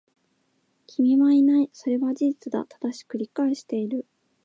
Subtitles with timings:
[0.87, 1.69] 君はいない。
[1.73, 2.65] それは事実だ。
[2.65, 4.07] 正しく理解している。